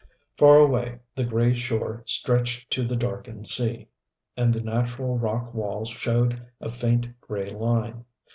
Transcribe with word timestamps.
Far 0.35 0.55
away 0.55 0.97
the 1.13 1.23
gray 1.23 1.53
shore 1.53 2.01
stretched 2.07 2.71
to 2.71 2.87
the 2.87 2.95
darkened 2.95 3.45
sea, 3.47 3.87
and 4.35 4.51
the 4.51 4.59
natural 4.63 5.19
rock 5.19 5.53
wall 5.53 5.85
showed 5.85 6.41
a 6.59 6.69
faint, 6.69 7.21
gray 7.21 7.51
line. 7.51 8.05